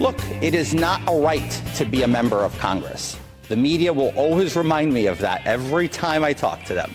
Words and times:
Look, 0.00 0.18
it 0.42 0.56
is 0.56 0.74
not 0.74 1.00
a 1.06 1.16
right 1.16 1.62
to 1.76 1.84
be 1.84 2.02
a 2.02 2.08
member 2.08 2.38
of 2.38 2.58
Congress. 2.58 3.16
The 3.48 3.54
media 3.54 3.92
will 3.92 4.12
always 4.16 4.56
remind 4.56 4.92
me 4.92 5.06
of 5.06 5.18
that 5.18 5.46
every 5.46 5.86
time 5.86 6.24
I 6.24 6.32
talk 6.32 6.64
to 6.64 6.74
them. 6.74 6.92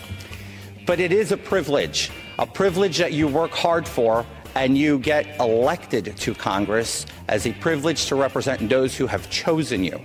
But 0.86 1.00
it 1.00 1.14
is 1.14 1.32
a 1.32 1.38
privilege, 1.38 2.12
a 2.40 2.46
privilege 2.46 2.98
that 2.98 3.14
you 3.14 3.30
work 3.30 3.52
hard 3.52 3.88
for 3.88 4.26
and 4.54 4.78
you 4.78 5.00
get 5.00 5.40
elected 5.40 6.18
to 6.18 6.34
Congress 6.34 7.06
as 7.30 7.48
a 7.48 7.54
privilege 7.54 8.08
to 8.08 8.16
represent 8.16 8.68
those 8.70 8.98
who 8.98 9.08
have 9.08 9.30
chosen 9.30 9.82
you. 9.82 10.02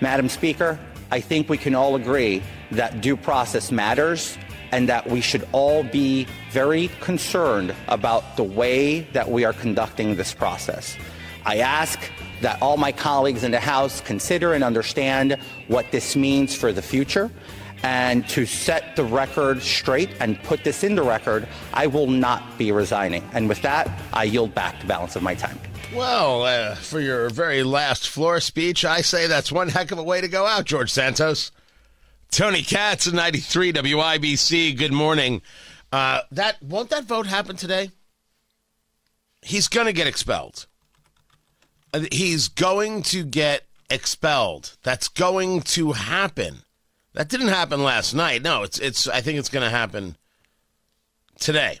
Madam 0.00 0.28
Speaker, 0.28 0.78
I 1.10 1.20
think 1.20 1.48
we 1.48 1.58
can 1.58 1.74
all 1.74 1.96
agree 1.96 2.44
that 2.70 3.00
due 3.00 3.16
process 3.16 3.72
matters 3.72 4.38
and 4.70 4.88
that 4.88 5.10
we 5.10 5.20
should 5.20 5.48
all 5.50 5.82
be 5.82 6.28
very 6.52 6.88
concerned 7.00 7.74
about 7.88 8.36
the 8.36 8.44
way 8.44 9.00
that 9.14 9.28
we 9.28 9.44
are 9.44 9.52
conducting 9.52 10.14
this 10.14 10.32
process. 10.32 10.96
I 11.44 11.58
ask 11.58 12.00
that 12.40 12.60
all 12.60 12.76
my 12.76 12.92
colleagues 12.92 13.44
in 13.44 13.50
the 13.50 13.60
House 13.60 14.00
consider 14.00 14.54
and 14.54 14.62
understand 14.62 15.38
what 15.68 15.90
this 15.90 16.16
means 16.16 16.54
for 16.54 16.72
the 16.72 16.82
future. 16.82 17.30
And 17.84 18.28
to 18.28 18.46
set 18.46 18.94
the 18.94 19.04
record 19.04 19.60
straight 19.60 20.10
and 20.20 20.40
put 20.44 20.62
this 20.62 20.84
in 20.84 20.94
the 20.94 21.02
record, 21.02 21.48
I 21.74 21.88
will 21.88 22.06
not 22.06 22.56
be 22.56 22.70
resigning. 22.70 23.28
And 23.32 23.48
with 23.48 23.60
that, 23.62 23.90
I 24.12 24.24
yield 24.24 24.54
back 24.54 24.80
the 24.80 24.86
balance 24.86 25.16
of 25.16 25.22
my 25.22 25.34
time. 25.34 25.58
Well, 25.92 26.44
uh, 26.44 26.76
for 26.76 27.00
your 27.00 27.28
very 27.28 27.62
last 27.64 28.08
floor 28.08 28.40
speech, 28.40 28.84
I 28.84 29.00
say 29.00 29.26
that's 29.26 29.50
one 29.50 29.68
heck 29.68 29.90
of 29.90 29.98
a 29.98 30.02
way 30.02 30.20
to 30.20 30.28
go 30.28 30.46
out, 30.46 30.64
George 30.64 30.90
Santos. 30.90 31.50
Tony 32.30 32.62
Katz, 32.62 33.12
93 33.12 33.72
WIBC. 33.74 34.78
Good 34.78 34.92
morning. 34.92 35.42
Uh, 35.92 36.20
that 36.30 36.62
won't 36.62 36.88
that 36.90 37.04
vote 37.04 37.26
happen 37.26 37.56
today? 37.56 37.90
He's 39.42 39.68
going 39.68 39.86
to 39.86 39.92
get 39.92 40.06
expelled. 40.06 40.66
He's 42.10 42.48
going 42.48 43.02
to 43.04 43.24
get 43.24 43.66
expelled. 43.90 44.76
That's 44.82 45.08
going 45.08 45.60
to 45.62 45.92
happen. 45.92 46.62
That 47.14 47.28
didn't 47.28 47.48
happen 47.48 47.82
last 47.82 48.14
night. 48.14 48.42
No, 48.42 48.62
it's 48.62 48.78
it's. 48.78 49.06
I 49.06 49.20
think 49.20 49.38
it's 49.38 49.50
going 49.50 49.64
to 49.64 49.70
happen 49.70 50.16
today. 51.38 51.78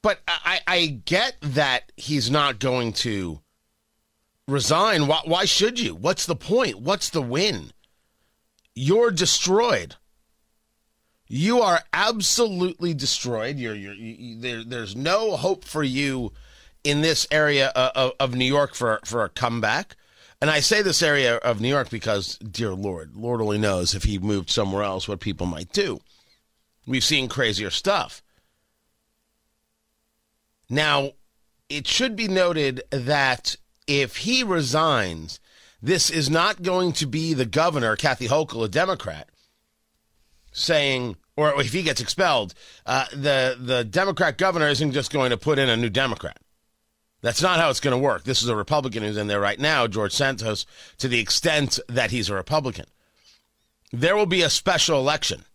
But 0.00 0.20
I, 0.28 0.60
I 0.66 0.86
get 0.86 1.36
that 1.40 1.90
he's 1.96 2.30
not 2.30 2.58
going 2.58 2.92
to 2.94 3.40
resign. 4.46 5.06
Why, 5.06 5.20
why 5.24 5.44
should 5.46 5.80
you? 5.80 5.94
What's 5.94 6.26
the 6.26 6.36
point? 6.36 6.78
What's 6.78 7.08
the 7.08 7.22
win? 7.22 7.72
You're 8.74 9.10
destroyed. 9.10 9.96
You 11.26 11.62
are 11.62 11.80
absolutely 11.92 12.92
destroyed. 12.92 13.56
You're, 13.56 13.74
you're, 13.74 13.94
you, 13.94 14.40
there, 14.40 14.62
there's 14.62 14.94
no 14.94 15.36
hope 15.36 15.64
for 15.64 15.82
you 15.82 16.32
in 16.84 17.00
this 17.00 17.26
area 17.30 17.68
of, 17.68 18.12
of 18.20 18.34
New 18.34 18.44
York 18.44 18.74
for, 18.74 19.00
for 19.04 19.24
a 19.24 19.28
comeback. 19.28 19.96
And 20.40 20.50
I 20.50 20.60
say 20.60 20.82
this 20.82 21.02
area 21.02 21.36
of 21.36 21.60
New 21.60 21.68
York 21.68 21.88
because, 21.90 22.36
dear 22.38 22.74
Lord, 22.74 23.16
Lord 23.16 23.40
only 23.40 23.58
knows 23.58 23.94
if 23.94 24.04
he 24.04 24.18
moved 24.18 24.50
somewhere 24.50 24.82
else 24.82 25.08
what 25.08 25.20
people 25.20 25.46
might 25.46 25.72
do. 25.72 26.00
We've 26.86 27.04
seen 27.04 27.28
crazier 27.28 27.70
stuff. 27.70 28.22
Now, 30.68 31.12
it 31.68 31.86
should 31.86 32.14
be 32.14 32.28
noted 32.28 32.82
that 32.90 33.56
if 33.86 34.18
he 34.18 34.42
resigns, 34.42 35.40
this 35.82 36.10
is 36.10 36.28
not 36.28 36.62
going 36.62 36.92
to 36.94 37.06
be 37.06 37.34
the 37.34 37.46
governor, 37.46 37.96
Kathy 37.96 38.28
Hochul, 38.28 38.64
a 38.64 38.68
Democrat, 38.68 39.28
saying, 40.52 41.16
or 41.36 41.60
if 41.60 41.72
he 41.72 41.82
gets 41.82 42.00
expelled, 42.00 42.54
uh, 42.86 43.06
the 43.12 43.56
the 43.58 43.84
Democrat 43.84 44.38
governor 44.38 44.68
isn't 44.68 44.92
just 44.92 45.12
going 45.12 45.30
to 45.30 45.36
put 45.36 45.58
in 45.58 45.68
a 45.68 45.76
new 45.76 45.90
Democrat. 45.90 46.38
That's 47.24 47.40
not 47.40 47.58
how 47.58 47.70
it's 47.70 47.80
going 47.80 47.96
to 47.96 48.02
work. 48.02 48.24
This 48.24 48.42
is 48.42 48.50
a 48.50 48.54
Republican 48.54 49.02
who's 49.02 49.16
in 49.16 49.28
there 49.28 49.40
right 49.40 49.58
now, 49.58 49.86
George 49.86 50.12
Santos, 50.12 50.66
to 50.98 51.08
the 51.08 51.18
extent 51.18 51.78
that 51.88 52.10
he's 52.10 52.28
a 52.28 52.34
Republican. 52.34 52.84
There 53.90 54.14
will 54.14 54.26
be 54.26 54.42
a 54.42 54.50
special 54.50 54.98
election. 54.98 55.46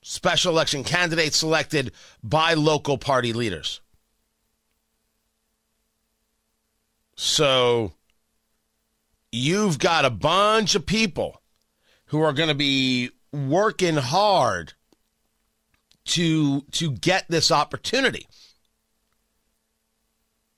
Special 0.00 0.50
election 0.50 0.82
candidates 0.82 1.36
selected 1.36 1.92
by 2.22 2.54
local 2.54 2.96
party 2.96 3.34
leaders. 3.34 3.82
So 7.14 7.92
you've 9.30 9.78
got 9.78 10.06
a 10.06 10.10
bunch 10.10 10.74
of 10.74 10.86
people 10.86 11.42
who 12.06 12.22
are 12.22 12.32
going 12.32 12.48
to 12.48 12.54
be 12.54 13.10
working 13.30 13.96
hard 13.96 14.72
to 16.06 16.62
to 16.62 16.92
get 16.92 17.26
this 17.28 17.52
opportunity. 17.52 18.26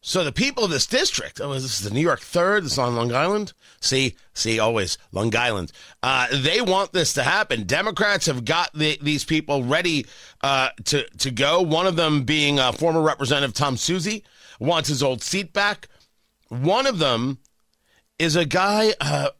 So 0.02 0.24
the 0.24 0.32
people 0.32 0.64
of 0.64 0.70
this 0.70 0.86
district, 0.86 1.42
oh, 1.42 1.52
this 1.52 1.64
is 1.64 1.80
the 1.80 1.90
New 1.90 2.00
York 2.00 2.20
Third, 2.20 2.64
this 2.64 2.72
is 2.72 2.78
on 2.78 2.96
Long 2.96 3.12
Island. 3.12 3.52
See, 3.82 4.16
see, 4.32 4.58
always 4.58 4.96
Long 5.12 5.34
Island. 5.36 5.72
Uh, 6.02 6.26
they 6.32 6.62
want 6.62 6.92
this 6.92 7.12
to 7.14 7.22
happen. 7.22 7.64
Democrats 7.64 8.24
have 8.24 8.46
got 8.46 8.72
the, 8.72 8.98
these 9.02 9.24
people 9.24 9.62
ready 9.62 10.06
uh, 10.42 10.70
to 10.86 11.06
to 11.18 11.30
go. 11.30 11.60
One 11.60 11.86
of 11.86 11.96
them 11.96 12.22
being 12.22 12.58
uh, 12.58 12.72
former 12.72 13.02
Representative 13.02 13.54
Tom 13.54 13.76
Suozzi 13.76 14.22
wants 14.58 14.88
his 14.88 15.02
old 15.02 15.22
seat 15.22 15.52
back. 15.52 15.88
One 16.48 16.86
of 16.86 16.98
them 16.98 17.38
is 18.18 18.36
a 18.36 18.46
guy. 18.46 18.94
Uh, 19.02 19.30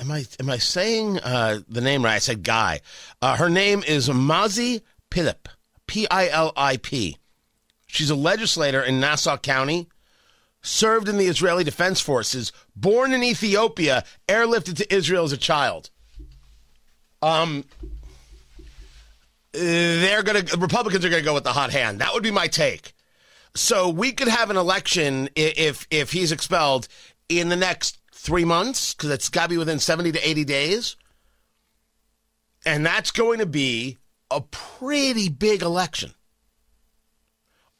am 0.00 0.12
I 0.12 0.24
am 0.38 0.50
I 0.50 0.58
saying 0.58 1.18
uh, 1.18 1.60
the 1.68 1.80
name 1.80 2.04
right? 2.04 2.14
I 2.14 2.18
said 2.20 2.44
guy. 2.44 2.80
Uh, 3.20 3.36
her 3.36 3.50
name 3.50 3.82
is 3.86 4.08
Mazi 4.08 4.82
Pilip, 5.10 5.48
P 5.88 6.06
I 6.08 6.28
L 6.28 6.52
I 6.56 6.76
P. 6.76 7.16
She's 7.88 8.10
a 8.10 8.16
legislator 8.16 8.82
in 8.82 9.00
Nassau 9.00 9.36
County 9.36 9.88
served 10.66 11.08
in 11.08 11.16
the 11.16 11.26
Israeli 11.26 11.64
Defense 11.64 12.00
Forces, 12.00 12.52
born 12.74 13.12
in 13.12 13.22
Ethiopia, 13.22 14.04
airlifted 14.28 14.76
to 14.76 14.94
Israel 14.94 15.24
as 15.24 15.32
a 15.32 15.36
child. 15.36 15.90
Um, 17.22 17.64
they're 19.52 20.22
gonna 20.22 20.42
Republicans 20.58 21.04
are 21.04 21.08
gonna 21.08 21.22
go 21.22 21.34
with 21.34 21.44
the 21.44 21.52
hot 21.52 21.70
hand. 21.70 22.00
That 22.00 22.12
would 22.12 22.22
be 22.22 22.30
my 22.30 22.48
take. 22.48 22.92
So 23.54 23.88
we 23.88 24.12
could 24.12 24.28
have 24.28 24.50
an 24.50 24.56
election 24.56 25.30
if 25.34 25.86
if 25.90 26.12
he's 26.12 26.32
expelled 26.32 26.88
in 27.28 27.48
the 27.48 27.56
next 27.56 27.98
three 28.12 28.44
months 28.44 28.92
because 28.92 29.10
it's 29.10 29.28
got 29.28 29.44
to 29.44 29.48
be 29.48 29.56
within 29.56 29.78
seventy 29.78 30.12
to 30.12 30.28
eighty 30.28 30.44
days, 30.44 30.96
and 32.66 32.84
that's 32.84 33.12
going 33.12 33.38
to 33.38 33.46
be 33.46 33.96
a 34.30 34.40
pretty 34.40 35.28
big 35.28 35.62
election 35.62 36.12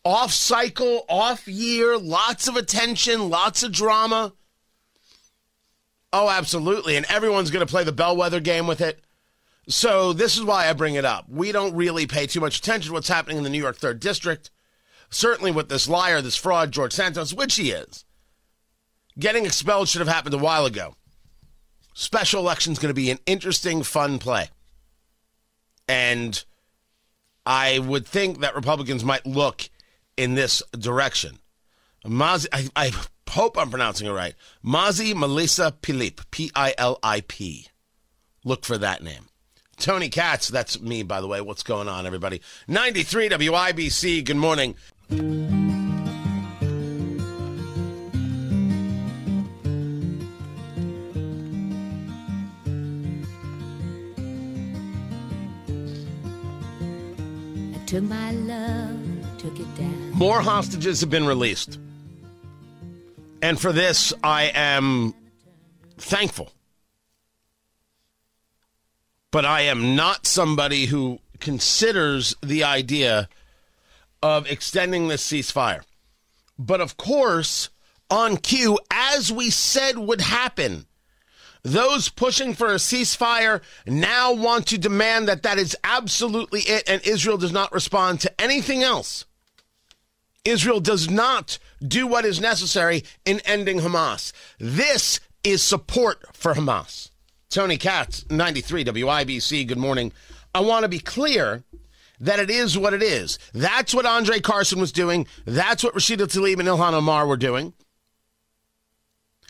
off 0.07 0.33
cycle, 0.33 1.05
off 1.09 1.49
year, 1.49 1.99
lots 1.99 2.47
of 2.47 2.55
attention, 2.55 3.29
lots 3.29 3.65
of 3.65 3.73
drama. 3.73 4.33
Oh, 6.13 6.31
absolutely. 6.31 6.95
And 6.95 7.05
everyone's 7.07 7.51
going 7.51 7.67
to 7.67 7.71
play 7.71 7.83
the 7.83 7.91
bellwether 7.91 8.39
game 8.39 8.69
with 8.69 8.81
it. 8.81 9.01
So, 9.69 10.13
this 10.13 10.37
is 10.37 10.45
why 10.45 10.69
I 10.69 10.75
bring 10.75 10.95
it 10.95 11.05
up. 11.05 11.29
We 11.29 11.51
don't 11.51 11.75
really 11.75 12.07
pay 12.07 12.29
too 12.29 12.39
much 12.39 12.59
attention 12.59 12.91
to 12.91 12.93
what's 12.93 13.09
happening 13.09 13.37
in 13.37 13.43
the 13.43 13.51
New 13.51 13.61
York 13.61 13.79
3rd 13.79 13.99
District. 13.99 14.53
Certainly 15.11 15.51
with 15.51 15.69
this 15.69 15.89
liar, 15.89 16.23
this 16.23 16.37
fraud, 16.37 16.71
George 16.71 16.93
Santos, 16.93 17.35
which 17.35 17.57
he 17.57 17.73
is. 17.73 18.05
Getting 19.19 19.45
expelled 19.45 19.89
should 19.89 20.01
have 20.01 20.07
happened 20.07 20.35
a 20.35 20.39
while 20.39 20.67
ago. 20.67 20.95
Special 21.95 22.41
election 22.41 22.73
is 22.73 22.79
going 22.79 22.91
to 22.91 22.95
be 22.95 23.11
an 23.11 23.19
interesting, 23.27 23.83
fun 23.83 24.21
play. 24.21 24.51
And 25.89 26.45
I 27.45 27.81
would 27.81 28.07
think 28.07 28.39
that 28.39 28.55
Republicans 28.55 29.03
might 29.03 29.27
look 29.27 29.69
in 30.17 30.35
this 30.35 30.63
direction. 30.79 31.39
Maz, 32.05 32.47
I, 32.53 32.69
I 32.77 32.93
hope 33.29 33.59
I'm 33.59 33.71
pronouncing 33.71 34.07
it 34.07 34.13
right. 34.13 34.35
Mazi 34.65 35.15
Melissa 35.15 35.75
Pilip, 35.83 36.31
P 36.31 36.51
I 36.55 36.75
L 36.79 36.99
I 37.03 37.23
P. 37.23 37.69
Look 38.45 38.65
for 38.65 38.79
that 38.79 39.03
name. 39.03 39.29
Tony 39.79 40.09
Katz, 40.09 40.49
that's 40.49 40.81
me, 40.81 41.03
by 41.03 41.21
the 41.21 41.27
way. 41.27 41.41
What's 41.41 41.63
going 41.63 41.89
on, 41.89 42.07
everybody? 42.07 42.41
93 42.69 43.29
WIBC, 43.29 44.25
good 44.25 44.37
morning. 44.37 44.75
took 57.87 58.03
my 58.03 58.33
love. 58.33 58.86
More 60.17 60.41
hostages 60.41 61.03
have 61.03 61.11
been 61.11 61.27
released. 61.27 61.79
And 63.43 63.61
for 63.61 63.71
this, 63.71 64.15
I 64.25 64.45
am 64.55 65.15
thankful. 65.99 66.53
But 69.31 69.45
I 69.45 69.61
am 69.63 69.95
not 69.95 70.27
somebody 70.27 70.87
who 70.87 71.19
considers 71.39 72.35
the 72.43 72.65
idea 72.65 73.29
of 74.23 74.51
extending 74.51 75.09
this 75.09 75.23
ceasefire. 75.23 75.83
But 76.59 76.81
of 76.81 76.97
course, 76.97 77.69
on 78.11 78.39
cue, 78.39 78.79
as 78.91 79.31
we 79.31 79.51
said 79.51 79.99
would 79.99 80.23
happen, 80.23 80.87
those 81.63 82.09
pushing 82.09 82.55
for 82.55 82.69
a 82.69 82.77
ceasefire 82.77 83.61
now 83.87 84.33
want 84.33 84.67
to 84.69 84.79
demand 84.79 85.29
that 85.29 85.43
that 85.43 85.59
is 85.59 85.77
absolutely 85.85 86.61
it, 86.61 86.85
and 86.89 87.07
Israel 87.07 87.37
does 87.37 87.53
not 87.53 87.71
respond 87.71 88.23
to 88.23 88.41
anything 88.41 88.83
else. 88.83 89.27
Israel 90.47 90.81
does 90.81 91.11
not 91.11 91.59
do 91.87 92.07
what 92.07 92.25
is 92.25 92.41
necessary 92.41 93.05
in 93.25 93.41
ending 93.41 93.81
Hamas. 93.81 94.33
This 94.59 95.21
is 95.45 95.63
support 95.63 96.25
for 96.35 96.55
Hamas. 96.55 97.11
Tony 97.51 97.77
Katz, 97.77 98.25
93 98.31 98.85
WIBC, 98.85 99.67
good 99.67 99.79
morning. 99.79 100.13
I 100.55 100.61
want 100.61 100.85
to 100.85 100.89
be 100.89 100.99
clear 100.99 101.63
that 102.21 102.39
it 102.39 102.51
is 102.51 102.79
what 102.79 102.95
it 102.95 103.03
is. 103.03 103.39
That's 103.53 103.95
what 103.95 104.07
Andre 104.07 104.41
Carson 104.41 104.81
was 104.81 104.93
doing. 104.93 105.27
That's 105.45 105.85
what 105.85 105.95
Rashida 105.95 106.27
Tlaib 106.27 106.59
and 106.59 106.69
Ilhan 106.69 106.95
Omar 106.95 107.27
were 107.27 107.37
doing 107.37 107.75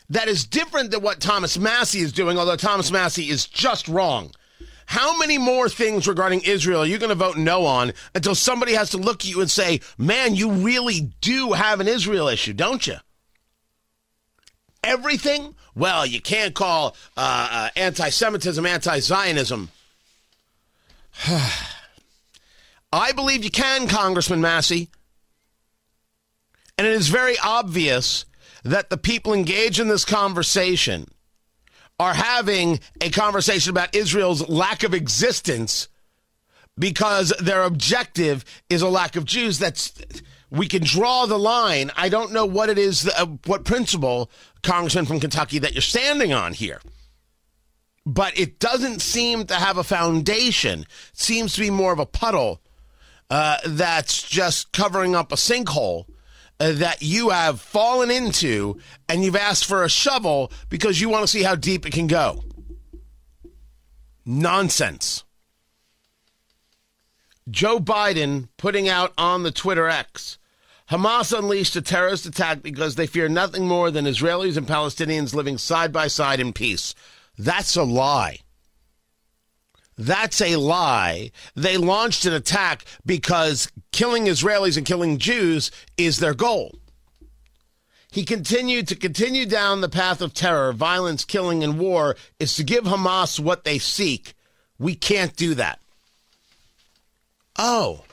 that 0.09 0.27
is 0.27 0.45
different 0.45 0.91
than 0.91 1.01
what 1.01 1.19
Thomas 1.19 1.57
Massie 1.57 1.99
is 1.99 2.13
doing, 2.13 2.37
although 2.37 2.55
Thomas 2.55 2.91
Massie 2.91 3.29
is 3.29 3.45
just 3.45 3.87
wrong. 3.87 4.31
How 4.87 5.17
many 5.17 5.37
more 5.37 5.67
things 5.67 6.07
regarding 6.07 6.41
Israel 6.43 6.81
are 6.81 6.85
you 6.85 6.97
going 6.97 7.09
to 7.09 7.15
vote 7.15 7.35
no 7.35 7.65
on 7.65 7.91
until 8.15 8.33
somebody 8.33 8.73
has 8.73 8.89
to 8.91 8.97
look 8.97 9.17
at 9.17 9.29
you 9.29 9.41
and 9.41 9.51
say, 9.51 9.81
man, 9.97 10.33
you 10.33 10.49
really 10.49 11.11
do 11.19 11.51
have 11.51 11.81
an 11.81 11.89
Israel 11.89 12.29
issue, 12.29 12.53
don't 12.53 12.87
you? 12.87 12.95
Everything? 14.85 15.55
Well, 15.75 16.05
you 16.05 16.21
can't 16.21 16.55
call 16.55 16.95
uh, 17.17 17.49
uh, 17.51 17.69
anti 17.75 18.07
Semitism 18.09 18.65
anti 18.65 18.99
Zionism. 18.99 19.71
I 22.93 23.11
believe 23.11 23.43
you 23.43 23.51
can, 23.51 23.89
Congressman 23.89 24.39
Massie. 24.39 24.87
And 26.77 26.87
it 26.87 26.93
is 26.93 27.09
very 27.09 27.35
obvious 27.43 28.23
that 28.63 28.89
the 28.89 28.97
people 28.97 29.33
engaged 29.33 29.81
in 29.81 29.89
this 29.89 30.05
conversation 30.05 31.11
are 31.99 32.13
having 32.13 32.79
a 33.01 33.09
conversation 33.09 33.71
about 33.71 33.95
Israel's 33.95 34.47
lack 34.47 34.83
of 34.83 34.93
existence 34.93 35.87
because 36.77 37.33
their 37.39 37.63
objective 37.63 38.45
is 38.69 38.81
a 38.81 38.89
lack 38.89 39.15
of 39.15 39.25
Jews. 39.25 39.59
That's 39.59 39.93
we 40.49 40.67
can 40.67 40.83
draw 40.83 41.25
the 41.25 41.39
line. 41.39 41.91
I 41.97 42.09
don't 42.09 42.31
know 42.31 42.45
what 42.45 42.69
it 42.69 42.77
is, 42.77 43.07
uh, 43.07 43.25
what 43.45 43.65
principle, 43.65 44.29
Congressman 44.63 45.05
from 45.05 45.19
Kentucky, 45.19 45.59
that 45.59 45.73
you're 45.73 45.81
standing 45.81 46.31
on 46.33 46.53
here. 46.53 46.79
But 48.05 48.39
it 48.39 48.59
doesn't 48.59 49.01
seem 49.01 49.45
to 49.47 49.55
have 49.55 49.77
a 49.77 49.83
foundation. 49.83 50.81
It 50.81 50.87
seems 51.13 51.53
to 51.55 51.61
be 51.61 51.69
more 51.69 51.91
of 51.91 51.99
a 51.99 52.05
puddle 52.05 52.61
uh, 53.29 53.57
that's 53.65 54.23
just 54.23 54.71
covering 54.71 55.15
up 55.15 55.33
a 55.33 55.35
sinkhole 55.35 56.05
Uh, 56.59 56.71
that 56.71 57.03
you 57.03 57.29
have 57.29 57.61
fallen 57.61 58.09
into 58.09 58.79
and 59.07 59.23
you've 59.23 59.35
asked 59.35 59.65
for 59.65 59.83
a 59.83 59.89
shovel 59.89 60.51
because 60.69 60.99
you 60.99 61.07
want 61.07 61.21
to 61.21 61.27
see 61.27 61.43
how 61.43 61.53
deep 61.53 61.85
it 61.85 61.93
can 61.93 62.07
go. 62.07 62.43
Nonsense. 64.25 65.23
Joe 67.49 67.79
Biden 67.79 68.49
putting 68.57 68.89
out 68.89 69.13
on 69.17 69.43
the 69.43 69.51
Twitter 69.51 69.87
X 69.87 70.39
Hamas 70.89 71.37
unleashed 71.37 71.75
a 71.75 71.81
terrorist 71.81 72.25
attack 72.25 72.61
because 72.61 72.95
they 72.95 73.07
fear 73.07 73.27
nothing 73.27 73.67
more 73.67 73.91
than 73.91 74.05
Israelis 74.05 74.55
and 74.55 74.65
Palestinians 74.65 75.33
living 75.33 75.57
side 75.57 75.91
by 75.91 76.07
side 76.07 76.39
in 76.39 76.53
peace. 76.53 76.95
That's 77.37 77.75
a 77.75 77.83
lie. 77.83 78.39
That's 79.97 80.41
a 80.41 80.57
lie. 80.57 81.31
They 81.55 81.77
launched 81.77 82.25
an 82.25 82.33
attack 82.33 82.85
because 83.05 83.71
killing 83.91 84.25
Israelis 84.25 84.77
and 84.77 84.85
killing 84.85 85.17
Jews 85.17 85.71
is 85.97 86.19
their 86.19 86.35
goal. 86.35 86.79
He 88.11 88.23
continued 88.23 88.87
to 88.87 88.95
continue 88.95 89.45
down 89.45 89.81
the 89.81 89.89
path 89.89 90.21
of 90.21 90.33
terror, 90.33 90.71
violence, 90.71 91.25
killing, 91.25 91.63
and 91.63 91.79
war 91.79 92.15
is 92.39 92.55
to 92.55 92.63
give 92.63 92.85
Hamas 92.85 93.39
what 93.39 93.63
they 93.63 93.79
seek. 93.79 94.33
We 94.79 94.95
can't 94.95 95.35
do 95.35 95.55
that. 95.55 95.79
Oh, 97.57 98.03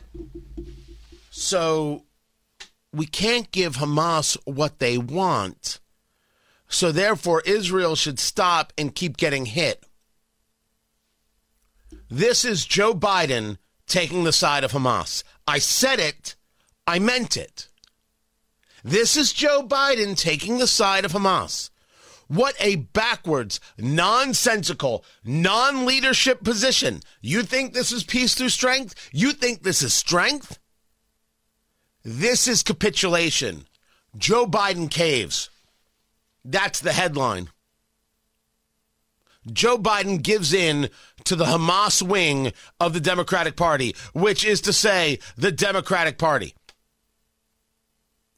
so 1.30 2.04
we 2.92 3.06
can't 3.06 3.50
give 3.50 3.76
Hamas 3.76 4.36
what 4.44 4.78
they 4.78 4.96
want. 4.96 5.80
So 6.68 6.92
therefore, 6.92 7.42
Israel 7.44 7.94
should 7.94 8.18
stop 8.18 8.72
and 8.78 8.94
keep 8.94 9.16
getting 9.16 9.46
hit. 9.46 9.84
This 12.10 12.44
is 12.44 12.66
Joe 12.66 12.94
Biden 12.94 13.58
taking 13.86 14.24
the 14.24 14.32
side 14.32 14.64
of 14.64 14.72
Hamas. 14.72 15.24
I 15.46 15.58
said 15.58 15.98
it, 15.98 16.34
I 16.86 16.98
meant 16.98 17.36
it. 17.36 17.68
This 18.82 19.16
is 19.16 19.32
Joe 19.32 19.66
Biden 19.66 20.16
taking 20.16 20.58
the 20.58 20.66
side 20.66 21.04
of 21.04 21.12
Hamas. 21.12 21.70
What 22.28 22.54
a 22.60 22.76
backwards, 22.76 23.60
nonsensical, 23.78 25.04
non 25.24 25.86
leadership 25.86 26.42
position. 26.44 27.00
You 27.20 27.42
think 27.42 27.72
this 27.72 27.92
is 27.92 28.04
peace 28.04 28.34
through 28.34 28.50
strength? 28.50 28.94
You 29.12 29.32
think 29.32 29.62
this 29.62 29.82
is 29.82 29.94
strength? 29.94 30.58
This 32.02 32.46
is 32.46 32.62
capitulation. 32.62 33.66
Joe 34.16 34.46
Biden 34.46 34.90
caves. 34.90 35.48
That's 36.44 36.80
the 36.80 36.92
headline. 36.92 37.48
Joe 39.52 39.78
Biden 39.78 40.22
gives 40.22 40.52
in 40.52 40.88
to 41.24 41.36
the 41.36 41.44
Hamas 41.44 42.02
wing 42.02 42.52
of 42.80 42.92
the 42.92 43.00
Democratic 43.00 43.56
Party, 43.56 43.94
which 44.12 44.44
is 44.44 44.60
to 44.62 44.72
say, 44.72 45.18
the 45.36 45.52
Democratic 45.52 46.18
Party. 46.18 46.54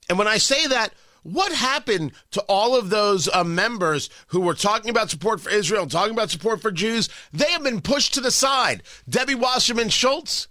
And 0.09 0.19
when 0.19 0.29
I 0.29 0.39
say 0.39 0.67
that, 0.67 0.93
what 1.23 1.53
happened 1.53 2.13
to 2.31 2.41
all 2.43 2.77
of 2.77 2.89
those 2.89 3.29
uh, 3.29 3.43
members 3.43 4.09
who 4.29 4.41
were 4.41 4.55
talking 4.55 4.91
about 4.91 5.11
support 5.11 5.41
for 5.41 5.51
Israel, 5.51 5.87
talking 5.87 6.15
about 6.15 6.31
support 6.31 6.63
for 6.63 6.71
Jews? 6.71 7.09
They 7.33 7.51
have 7.51 7.65
been 7.65 7.81
pushed 7.81 8.15
to 8.15 8.21
the 8.21 8.31
side. 8.31 8.85
Debbie 9.09 9.35
Wasserman 9.35 9.89
Schultz 9.89 10.47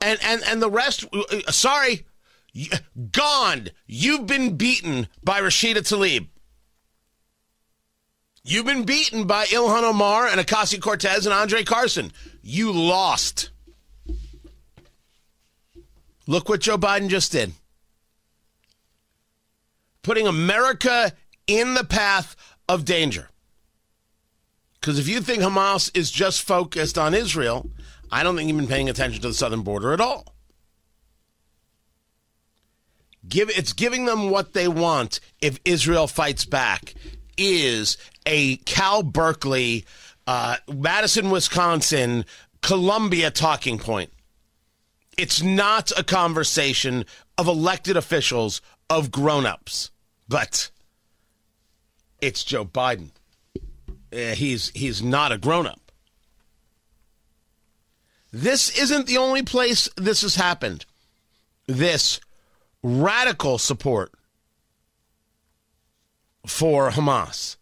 and, 0.00 0.20
and, 0.22 0.42
and 0.46 0.62
the 0.62 0.70
rest, 0.70 1.04
uh, 1.12 1.22
uh 1.48 1.50
sorry, 1.50 2.06
gone. 3.10 3.70
You've 3.86 4.26
been 4.26 4.56
beaten 4.56 5.08
by 5.24 5.40
Rashida 5.40 5.78
Tlaib. 5.78 6.28
You've 8.50 8.64
been 8.64 8.84
beaten 8.84 9.26
by 9.26 9.44
Ilhan 9.44 9.82
Omar 9.82 10.26
and 10.26 10.40
Ocasio 10.40 10.80
Cortez 10.80 11.26
and 11.26 11.34
Andre 11.34 11.64
Carson. 11.64 12.14
You 12.40 12.72
lost. 12.72 13.50
Look 16.26 16.48
what 16.48 16.62
Joe 16.62 16.78
Biden 16.78 17.08
just 17.08 17.30
did. 17.30 17.52
Putting 20.02 20.26
America 20.26 21.12
in 21.46 21.74
the 21.74 21.84
path 21.84 22.36
of 22.70 22.86
danger. 22.86 23.28
Because 24.80 24.98
if 24.98 25.08
you 25.08 25.20
think 25.20 25.42
Hamas 25.42 25.94
is 25.94 26.10
just 26.10 26.40
focused 26.40 26.96
on 26.96 27.12
Israel, 27.12 27.70
I 28.10 28.22
don't 28.22 28.34
think 28.34 28.48
you've 28.48 28.56
been 28.56 28.66
paying 28.66 28.88
attention 28.88 29.20
to 29.20 29.28
the 29.28 29.34
southern 29.34 29.60
border 29.60 29.92
at 29.92 30.00
all. 30.00 30.32
Give, 33.28 33.50
it's 33.50 33.74
giving 33.74 34.06
them 34.06 34.30
what 34.30 34.54
they 34.54 34.68
want 34.68 35.20
if 35.42 35.60
Israel 35.66 36.06
fights 36.06 36.46
back 36.46 36.94
is 37.38 37.96
a 38.28 38.56
Cal 38.58 39.02
Berkeley, 39.02 39.84
uh, 40.26 40.58
Madison, 40.72 41.30
Wisconsin, 41.30 42.26
Columbia 42.62 43.30
talking 43.30 43.78
point. 43.78 44.12
It's 45.16 45.42
not 45.42 45.90
a 45.98 46.04
conversation 46.04 47.06
of 47.38 47.48
elected 47.48 47.96
officials, 47.96 48.60
of 48.90 49.10
grown 49.10 49.46
ups, 49.46 49.90
but 50.28 50.70
it's 52.20 52.44
Joe 52.44 52.66
Biden. 52.66 53.10
Uh, 54.12 54.34
he's, 54.34 54.70
he's 54.70 55.02
not 55.02 55.32
a 55.32 55.38
grown 55.38 55.66
up. 55.66 55.80
This 58.30 58.78
isn't 58.78 59.06
the 59.06 59.16
only 59.16 59.42
place 59.42 59.88
this 59.96 60.20
has 60.20 60.36
happened. 60.36 60.84
This 61.66 62.20
radical 62.82 63.56
support 63.58 64.12
for 66.46 66.90
Hamas. 66.90 67.57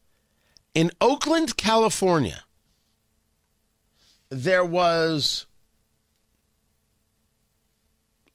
In 0.76 0.90
Oakland, 1.00 1.56
California, 1.56 2.44
there 4.28 4.62
was 4.62 5.46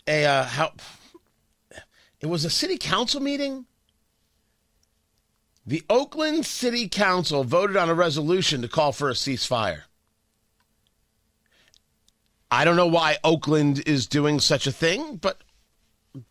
a 0.07 0.25
uh, 0.25 0.45
how 0.45 0.74
it 2.19 2.25
was 2.25 2.43
a 2.43 2.50
city 2.50 2.79
council 2.79 3.21
meeting. 3.21 3.67
The 5.67 5.83
Oakland 5.88 6.48
City 6.48 6.89
Council 6.89 7.43
voted 7.43 7.77
on 7.77 7.89
a 7.89 7.93
resolution 7.93 8.63
to 8.63 8.67
call 8.67 8.91
for 8.91 9.12
a 9.12 9.13
ceasefire. 9.13 9.83
I 12.50 12.65
don't 12.65 12.75
know 12.75 12.88
why 12.88 13.17
Oakland 13.24 13.83
is 13.86 14.07
doing 14.07 14.39
such 14.39 14.65
a 14.65 14.71
thing, 14.71 15.17
but 15.17 15.43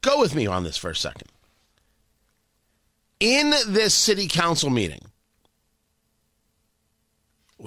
go 0.00 0.18
with 0.18 0.34
me 0.34 0.48
on 0.48 0.64
this 0.64 0.76
for 0.76 0.90
a 0.90 0.96
second. 0.96 1.28
In 3.20 3.50
this 3.68 3.94
city 3.94 4.26
council 4.26 4.70
meeting, 4.70 5.10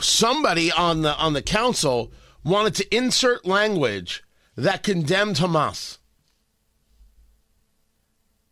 somebody 0.02 0.72
on 0.72 1.02
the 1.02 1.16
on 1.16 1.34
the 1.34 1.42
council 1.42 2.12
wanted 2.44 2.76
to 2.76 2.96
insert 2.96 3.46
language 3.46 4.24
that 4.56 4.84
condemned 4.84 5.38
Hamas. 5.38 5.98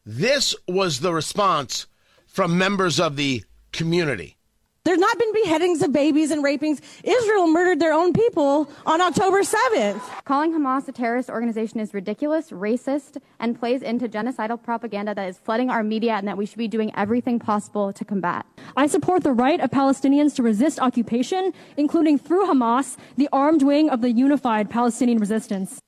This 0.05 0.55
was 0.67 0.99
the 0.99 1.13
response 1.13 1.87
from 2.25 2.57
members 2.57 2.99
of 2.99 3.15
the 3.15 3.43
community. 3.71 4.37
There's 4.83 4.97
not 4.97 5.19
been 5.19 5.31
beheadings 5.31 5.83
of 5.83 5.93
babies 5.93 6.31
and 6.31 6.43
rapings. 6.43 6.81
Israel 7.03 7.45
murdered 7.45 7.79
their 7.79 7.93
own 7.93 8.13
people 8.13 8.67
on 8.83 8.99
October 8.99 9.41
7th. 9.41 10.01
Calling 10.25 10.53
Hamas 10.53 10.87
a 10.87 10.91
terrorist 10.91 11.29
organization 11.29 11.79
is 11.79 11.93
ridiculous, 11.93 12.49
racist, 12.49 13.17
and 13.39 13.59
plays 13.59 13.83
into 13.83 14.09
genocidal 14.09 14.61
propaganda 14.61 15.13
that 15.13 15.29
is 15.29 15.37
flooding 15.37 15.69
our 15.69 15.83
media 15.83 16.13
and 16.13 16.27
that 16.27 16.35
we 16.35 16.47
should 16.47 16.57
be 16.57 16.67
doing 16.67 16.91
everything 16.95 17.37
possible 17.37 17.93
to 17.93 18.03
combat. 18.03 18.43
I 18.75 18.87
support 18.87 19.21
the 19.21 19.33
right 19.33 19.59
of 19.59 19.69
Palestinians 19.69 20.33
to 20.37 20.43
resist 20.43 20.79
occupation, 20.79 21.53
including 21.77 22.17
through 22.17 22.47
Hamas, 22.47 22.97
the 23.17 23.29
armed 23.31 23.61
wing 23.61 23.87
of 23.87 24.01
the 24.01 24.11
unified 24.11 24.71
Palestinian 24.71 25.19
resistance. 25.19 25.79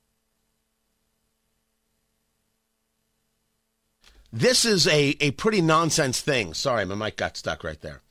This 4.32 4.66
is 4.66 4.88
a, 4.88 5.16
a 5.20 5.32
pretty 5.32 5.62
nonsense 5.62 6.22
thing. 6.22 6.54
Sorry, 6.54 6.86
my 6.86 6.94
mic 6.94 7.18
got 7.18 7.38
stuck 7.38 7.64
right 7.64 7.82
there. 7.82 8.04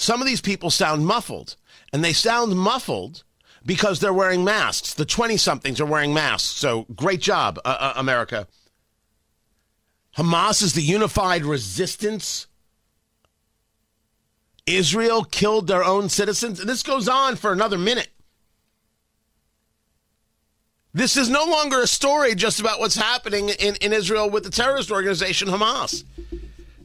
Some 0.00 0.22
of 0.22 0.26
these 0.26 0.40
people 0.40 0.70
sound 0.70 1.04
muffled, 1.04 1.56
and 1.92 2.02
they 2.02 2.14
sound 2.14 2.56
muffled 2.56 3.22
because 3.66 4.00
they're 4.00 4.14
wearing 4.14 4.42
masks. 4.42 4.94
The 4.94 5.04
20 5.04 5.36
somethings 5.36 5.78
are 5.78 5.84
wearing 5.84 6.14
masks. 6.14 6.48
So 6.48 6.86
great 6.96 7.20
job, 7.20 7.58
uh, 7.66 7.76
uh, 7.78 7.92
America. 7.96 8.48
Hamas 10.16 10.62
is 10.62 10.72
the 10.72 10.80
unified 10.80 11.44
resistance. 11.44 12.46
Israel 14.64 15.22
killed 15.22 15.66
their 15.66 15.84
own 15.84 16.08
citizens. 16.08 16.60
And 16.60 16.68
this 16.68 16.82
goes 16.82 17.06
on 17.06 17.36
for 17.36 17.52
another 17.52 17.76
minute. 17.76 18.08
This 20.94 21.18
is 21.18 21.28
no 21.28 21.44
longer 21.44 21.82
a 21.82 21.86
story 21.86 22.34
just 22.34 22.58
about 22.58 22.80
what's 22.80 22.96
happening 22.96 23.50
in, 23.50 23.76
in 23.76 23.92
Israel 23.92 24.30
with 24.30 24.44
the 24.44 24.50
terrorist 24.50 24.90
organization 24.90 25.48
Hamas. 25.48 26.04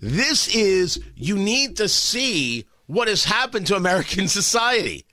This 0.01 0.53
is, 0.53 1.01
you 1.15 1.37
need 1.37 1.77
to 1.77 1.87
see 1.87 2.65
what 2.87 3.07
has 3.07 3.25
happened 3.25 3.67
to 3.67 3.75
American 3.75 4.27
society. 4.39 5.05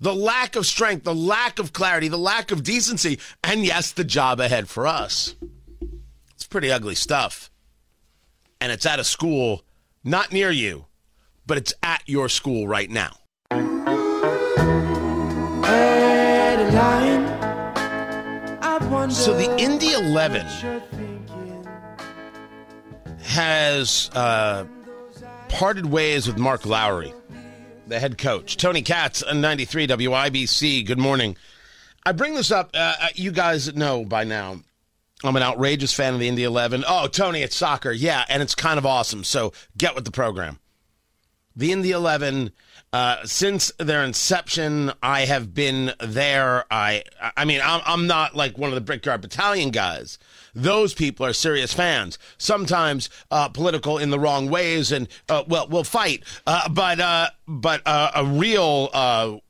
The 0.00 0.14
lack 0.14 0.54
of 0.54 0.64
strength, 0.64 1.04
the 1.04 1.14
lack 1.14 1.58
of 1.58 1.72
clarity, 1.72 2.06
the 2.06 2.16
lack 2.16 2.52
of 2.52 2.62
decency, 2.62 3.18
and 3.42 3.64
yes, 3.64 3.90
the 3.90 4.04
job 4.04 4.38
ahead 4.38 4.68
for 4.68 4.86
us. 4.86 5.34
It's 6.34 6.46
pretty 6.46 6.70
ugly 6.70 6.94
stuff. 6.94 7.50
And 8.60 8.70
it's 8.70 8.86
at 8.86 9.00
a 9.00 9.04
school 9.04 9.64
not 10.04 10.32
near 10.32 10.50
you, 10.50 10.86
but 11.46 11.58
it's 11.58 11.74
at 11.82 12.02
your 12.06 12.28
school 12.28 12.68
right 12.68 12.88
now. 12.88 13.16
So 19.10 19.36
the 19.36 19.54
Indy 19.58 19.92
11 19.92 20.46
has 23.20 24.10
uh, 24.14 24.64
parted 25.48 25.86
ways 25.86 26.26
with 26.26 26.38
Mark 26.38 26.66
Lowry, 26.66 27.12
the 27.86 27.98
head 27.98 28.18
coach. 28.18 28.56
Tony 28.56 28.82
Katz, 28.82 29.24
93 29.32 29.86
WIBC. 29.86 30.86
Good 30.86 30.98
morning. 30.98 31.36
I 32.04 32.12
bring 32.12 32.34
this 32.34 32.50
up. 32.50 32.70
Uh, 32.74 32.94
uh, 33.00 33.08
you 33.14 33.32
guys 33.32 33.74
know 33.74 34.04
by 34.04 34.24
now. 34.24 34.60
I'm 35.24 35.36
an 35.36 35.42
outrageous 35.42 35.92
fan 35.92 36.14
of 36.14 36.20
the 36.20 36.28
Indy 36.28 36.44
11. 36.44 36.84
Oh, 36.86 37.08
Tony, 37.08 37.42
it's 37.42 37.56
soccer. 37.56 37.90
Yeah, 37.90 38.24
and 38.28 38.42
it's 38.42 38.54
kind 38.54 38.78
of 38.78 38.86
awesome. 38.86 39.24
So 39.24 39.52
get 39.76 39.94
with 39.94 40.04
the 40.04 40.12
program. 40.12 40.60
The 41.56 41.72
Indy 41.72 41.90
11 41.90 42.52
uh, 42.92 43.16
since 43.24 43.70
their 43.78 44.02
inception, 44.02 44.92
I 45.02 45.26
have 45.26 45.52
been 45.52 45.92
there. 46.00 46.64
I, 46.70 47.04
I 47.36 47.44
mean, 47.44 47.60
I'm, 47.62 47.82
I'm 47.84 48.06
not 48.06 48.34
like 48.34 48.56
one 48.56 48.70
of 48.70 48.74
the 48.74 48.80
Brickyard 48.80 49.20
Battalion 49.20 49.70
guys. 49.70 50.18
Those 50.58 50.92
people 50.92 51.24
are 51.24 51.32
serious 51.32 51.72
fans. 51.72 52.18
Sometimes 52.36 53.08
uh, 53.30 53.48
political 53.48 53.96
in 53.96 54.10
the 54.10 54.18
wrong 54.18 54.50
ways, 54.50 54.90
and 54.90 55.06
uh, 55.28 55.44
well, 55.46 55.68
we'll 55.68 55.84
fight. 55.84 56.24
Uh, 56.46 56.68
but 56.68 56.98
uh, 56.98 57.28
but 57.46 57.80
uh, 57.86 58.10
a 58.14 58.24
real 58.24 59.40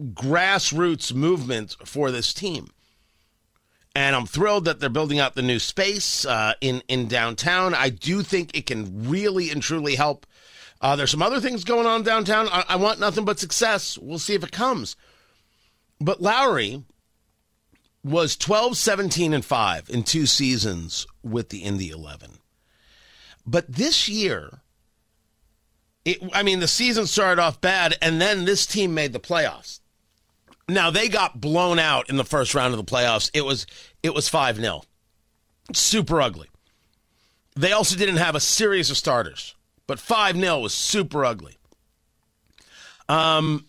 grassroots 0.00 1.14
movement 1.14 1.76
for 1.84 2.10
this 2.10 2.34
team. 2.34 2.68
And 3.94 4.16
I'm 4.16 4.26
thrilled 4.26 4.64
that 4.64 4.80
they're 4.80 4.88
building 4.88 5.18
out 5.20 5.34
the 5.34 5.42
new 5.42 5.60
space 5.60 6.26
in 6.60 6.82
in 6.88 7.06
downtown. 7.06 7.72
I 7.72 7.90
do 7.90 8.22
think 8.22 8.56
it 8.56 8.66
can 8.66 9.08
really 9.08 9.50
and 9.50 9.62
truly 9.62 9.94
help 9.94 10.26
uh, 10.80 10.96
there's 10.96 11.10
some 11.10 11.22
other 11.22 11.40
things 11.40 11.62
going 11.62 11.86
on 11.86 12.02
downtown. 12.02 12.48
I, 12.50 12.64
I 12.70 12.76
want 12.76 12.98
nothing 12.98 13.24
but 13.24 13.38
success. 13.38 13.98
We'll 13.98 14.18
see 14.18 14.34
if 14.34 14.42
it 14.42 14.50
comes. 14.50 14.96
But 16.00 16.22
Lowry 16.22 16.82
was 18.02 18.36
12, 18.36 18.76
17, 18.76 19.34
and 19.34 19.44
5 19.44 19.90
in 19.90 20.02
two 20.02 20.26
seasons 20.26 21.06
with 21.22 21.50
the 21.50 21.58
Indy 21.58 21.90
11. 21.90 22.38
But 23.46 23.70
this 23.70 24.08
year, 24.08 24.60
it, 26.04 26.18
I 26.32 26.42
mean, 26.42 26.60
the 26.60 26.68
season 26.68 27.06
started 27.06 27.40
off 27.40 27.60
bad, 27.60 27.96
and 28.00 28.20
then 28.20 28.44
this 28.44 28.66
team 28.66 28.94
made 28.94 29.12
the 29.12 29.20
playoffs. 29.20 29.80
Now 30.68 30.90
they 30.90 31.08
got 31.08 31.40
blown 31.40 31.78
out 31.78 32.08
in 32.08 32.16
the 32.16 32.24
first 32.24 32.54
round 32.54 32.72
of 32.72 32.78
the 32.78 32.90
playoffs. 32.90 33.28
It 33.34 33.44
was 33.44 33.66
it 34.04 34.14
was 34.14 34.28
five 34.28 34.54
0 34.54 34.82
super 35.74 36.20
ugly. 36.20 36.48
They 37.56 37.72
also 37.72 37.96
didn't 37.96 38.18
have 38.18 38.36
a 38.36 38.40
series 38.40 38.88
of 38.88 38.96
starters 38.96 39.56
but 39.90 39.98
5 39.98 40.36
0 40.36 40.60
was 40.60 40.72
super 40.72 41.24
ugly. 41.24 41.58
Um, 43.08 43.66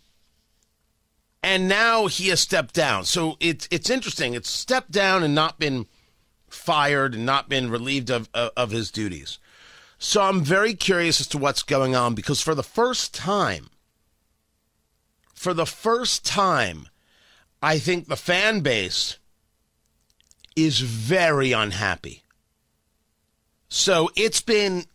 and 1.43 1.67
now 1.67 2.07
he 2.07 2.29
has 2.29 2.39
stepped 2.39 2.73
down. 2.73 3.05
So 3.05 3.37
it's 3.39 3.67
it's 3.71 3.89
interesting. 3.89 4.33
It's 4.33 4.49
stepped 4.49 4.91
down 4.91 5.23
and 5.23 5.33
not 5.33 5.59
been 5.59 5.87
fired 6.49 7.15
and 7.15 7.25
not 7.25 7.49
been 7.49 7.71
relieved 7.71 8.09
of, 8.09 8.29
of, 8.33 8.51
of 8.55 8.71
his 8.71 8.91
duties. 8.91 9.39
So 9.97 10.21
I'm 10.21 10.41
very 10.41 10.73
curious 10.73 11.21
as 11.21 11.27
to 11.27 11.37
what's 11.37 11.63
going 11.63 11.95
on 11.95 12.15
because 12.15 12.41
for 12.41 12.55
the 12.55 12.63
first 12.63 13.13
time, 13.13 13.69
for 15.33 15.53
the 15.53 15.65
first 15.65 16.25
time, 16.25 16.87
I 17.61 17.79
think 17.79 18.07
the 18.07 18.15
fan 18.15 18.61
base 18.61 19.17
is 20.55 20.79
very 20.81 21.51
unhappy. 21.51 22.23
So 23.69 24.09
it's 24.15 24.41
been 24.41 24.85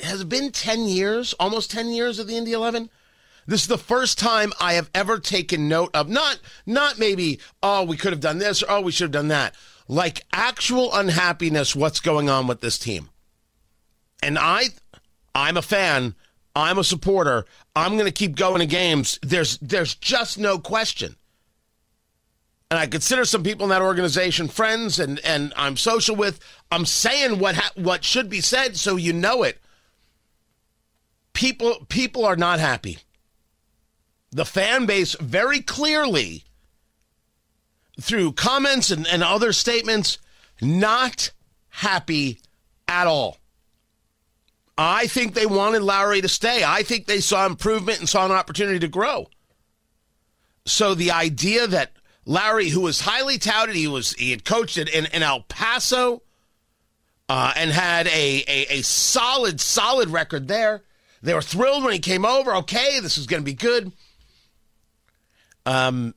has 0.00 0.22
it 0.22 0.28
been 0.28 0.52
10 0.52 0.86
years, 0.88 1.34
almost 1.34 1.70
10 1.70 1.90
years 1.90 2.18
of 2.18 2.26
the 2.26 2.36
Indy 2.36 2.52
11? 2.52 2.88
This 3.46 3.62
is 3.62 3.68
the 3.68 3.78
first 3.78 4.18
time 4.18 4.52
I 4.60 4.74
have 4.74 4.90
ever 4.94 5.18
taken 5.18 5.68
note 5.68 5.90
of 5.94 6.08
not 6.08 6.40
not 6.64 6.98
maybe 6.98 7.40
oh 7.62 7.84
we 7.84 7.96
could 7.96 8.12
have 8.12 8.20
done 8.20 8.38
this 8.38 8.62
or 8.62 8.70
oh 8.70 8.80
we 8.80 8.92
should 8.92 9.04
have 9.04 9.12
done 9.12 9.28
that. 9.28 9.54
Like 9.88 10.24
actual 10.32 10.92
unhappiness 10.94 11.76
what's 11.76 12.00
going 12.00 12.28
on 12.28 12.46
with 12.46 12.60
this 12.60 12.78
team. 12.78 13.10
And 14.22 14.38
I 14.38 14.70
I'm 15.34 15.56
a 15.56 15.62
fan, 15.62 16.14
I'm 16.54 16.78
a 16.78 16.84
supporter. 16.84 17.44
I'm 17.74 17.92
going 17.92 18.06
to 18.06 18.12
keep 18.12 18.36
going 18.36 18.60
to 18.60 18.66
games. 18.66 19.18
There's 19.22 19.58
there's 19.58 19.94
just 19.94 20.38
no 20.38 20.58
question. 20.58 21.16
And 22.68 22.80
I 22.80 22.88
consider 22.88 23.24
some 23.24 23.44
people 23.44 23.64
in 23.64 23.70
that 23.70 23.82
organization 23.82 24.48
friends 24.48 24.98
and 24.98 25.20
and 25.24 25.52
I'm 25.56 25.76
social 25.76 26.16
with. 26.16 26.40
I'm 26.72 26.84
saying 26.84 27.38
what 27.38 27.54
ha- 27.54 27.72
what 27.76 28.02
should 28.02 28.28
be 28.28 28.40
said 28.40 28.76
so 28.76 28.96
you 28.96 29.12
know 29.12 29.44
it 29.44 29.60
people 31.36 31.76
people 31.88 32.24
are 32.24 32.34
not 32.34 32.58
happy. 32.58 32.98
The 34.32 34.44
fan 34.44 34.86
base 34.86 35.14
very 35.20 35.60
clearly 35.60 36.44
through 38.00 38.32
comments 38.32 38.90
and, 38.90 39.06
and 39.06 39.22
other 39.22 39.52
statements 39.52 40.18
not 40.60 41.32
happy 41.68 42.40
at 42.88 43.06
all. 43.06 43.38
I 44.78 45.06
think 45.06 45.32
they 45.32 45.46
wanted 45.46 45.82
Lowry 45.82 46.20
to 46.20 46.28
stay. 46.28 46.62
I 46.64 46.82
think 46.82 47.06
they 47.06 47.20
saw 47.20 47.46
improvement 47.46 48.00
and 48.00 48.08
saw 48.08 48.26
an 48.26 48.32
opportunity 48.32 48.78
to 48.80 48.88
grow. 48.88 49.28
So 50.66 50.94
the 50.94 51.12
idea 51.12 51.66
that 51.66 51.92
Lowry, 52.26 52.68
who 52.68 52.82
was 52.82 53.00
highly 53.00 53.38
touted, 53.38 53.76
he 53.76 53.86
was 53.86 54.12
he 54.14 54.32
had 54.32 54.44
coached 54.44 54.76
it 54.76 54.88
in, 54.88 55.06
in 55.06 55.22
El 55.22 55.42
Paso, 55.42 56.22
uh, 57.28 57.52
and 57.56 57.70
had 57.70 58.06
a, 58.08 58.44
a, 58.46 58.78
a 58.78 58.82
solid, 58.82 59.60
solid 59.60 60.10
record 60.10 60.48
there. 60.48 60.82
They 61.22 61.34
were 61.34 61.42
thrilled 61.42 61.84
when 61.84 61.92
he 61.92 61.98
came 61.98 62.24
over. 62.24 62.54
Okay, 62.56 63.00
this 63.00 63.16
is 63.16 63.26
going 63.26 63.42
to 63.42 63.44
be 63.44 63.54
good. 63.54 63.92
Um, 65.66 66.14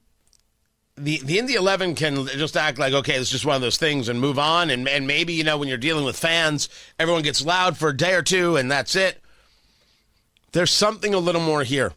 the 0.95 1.19
the 1.23 1.39
Indy 1.39 1.55
Eleven 1.55 1.95
can 1.95 2.27
just 2.27 2.55
act 2.55 2.77
like 2.77 2.93
okay, 2.93 3.15
it's 3.15 3.29
just 3.29 3.45
one 3.45 3.55
of 3.55 3.61
those 3.61 3.77
things 3.77 4.07
and 4.07 4.21
move 4.21 4.37
on, 4.37 4.69
and 4.69 4.87
and 4.87 5.07
maybe 5.07 5.33
you 5.33 5.43
know 5.43 5.57
when 5.57 5.67
you're 5.67 5.77
dealing 5.77 6.05
with 6.05 6.17
fans, 6.17 6.69
everyone 6.99 7.23
gets 7.23 7.43
loud 7.43 7.77
for 7.77 7.89
a 7.89 7.97
day 7.97 8.13
or 8.13 8.21
two, 8.21 8.55
and 8.55 8.69
that's 8.69 8.95
it. 8.95 9.21
There's 10.51 10.71
something 10.71 11.13
a 11.13 11.19
little 11.19 11.41
more 11.41 11.63
here, 11.63 11.93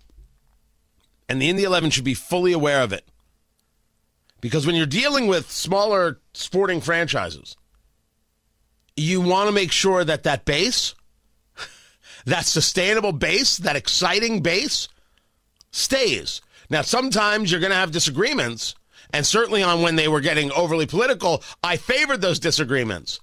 and 1.28 1.40
the 1.40 1.50
Indy 1.50 1.64
Eleven 1.64 1.90
should 1.90 2.04
be 2.04 2.14
fully 2.14 2.52
aware 2.52 2.82
of 2.82 2.92
it, 2.92 3.06
because 4.40 4.66
when 4.66 4.74
you're 4.74 4.86
dealing 4.86 5.26
with 5.26 5.50
smaller 5.50 6.20
sporting 6.32 6.80
franchises, 6.80 7.56
you 8.96 9.20
want 9.20 9.48
to 9.48 9.54
make 9.54 9.72
sure 9.72 10.04
that 10.04 10.22
that 10.22 10.44
base, 10.44 10.94
that 12.24 12.46
sustainable 12.46 13.12
base, 13.12 13.56
that 13.58 13.76
exciting 13.76 14.40
base, 14.40 14.88
stays. 15.70 16.40
Now, 16.72 16.80
sometimes 16.80 17.50
you're 17.50 17.60
going 17.60 17.70
to 17.70 17.76
have 17.76 17.90
disagreements 17.90 18.74
and 19.12 19.26
certainly 19.26 19.62
on 19.62 19.82
when 19.82 19.96
they 19.96 20.08
were 20.08 20.22
getting 20.22 20.50
overly 20.52 20.86
political, 20.86 21.42
I 21.62 21.76
favored 21.76 22.22
those 22.22 22.38
disagreements. 22.38 23.20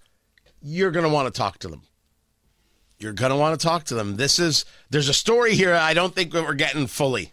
You're 0.62 0.92
going 0.92 1.06
to 1.06 1.12
want 1.12 1.34
to 1.34 1.36
talk 1.36 1.58
to 1.60 1.68
them. 1.68 1.82
You're 3.00 3.14
going 3.14 3.32
to 3.32 3.36
want 3.36 3.60
to 3.60 3.66
talk 3.66 3.86
to 3.86 3.96
them. 3.96 4.18
This 4.18 4.38
is, 4.38 4.66
there's 4.92 5.10
a 5.10 5.16
story 5.16 5.56
here 5.56 5.74
I 5.74 5.96
don't 5.96 6.14
think 6.14 6.32
we're 6.32 6.54
getting 6.54 6.86
fully. 6.86 7.32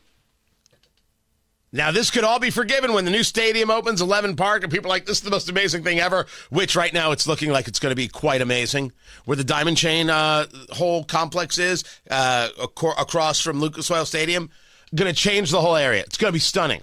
Now, 1.71 1.91
this 1.91 2.11
could 2.11 2.25
all 2.25 2.39
be 2.39 2.49
forgiven 2.49 2.95
when 2.95 3.05
the 3.05 3.11
new 3.11 3.25
stadium 3.25 3.71
opens, 3.71 4.01
11 4.01 4.37
Park, 4.37 4.63
and 4.63 4.73
people 4.73 4.91
are 4.91 4.95
like, 4.95 5.05
this 5.05 5.19
is 5.19 5.25
the 5.25 5.31
most 5.31 5.51
amazing 5.51 5.85
thing 5.85 5.99
ever, 5.99 6.25
which 6.49 6.77
right 6.77 6.95
now 6.95 7.11
it's 7.13 7.27
looking 7.27 7.51
like 7.51 7.69
it's 7.69 7.81
going 7.81 7.91
to 7.91 7.97
be 7.97 8.09
quite 8.09 8.41
amazing. 8.41 8.93
Where 9.27 9.37
the 9.37 9.45
Diamond 9.45 9.77
Chain 9.77 10.09
uh, 10.09 10.47
whole 10.71 11.05
complex 11.05 11.59
is, 11.59 11.85
uh, 12.11 12.49
across 12.57 13.43
from 13.43 13.61
Lucas 13.61 13.91
Oil 13.91 14.07
Stadium, 14.07 14.49
going 14.97 15.13
to 15.13 15.19
change 15.19 15.51
the 15.51 15.61
whole 15.61 15.77
area. 15.77 16.03
It's 16.03 16.17
going 16.17 16.31
to 16.31 16.37
be 16.37 16.41
stunning. 16.41 16.83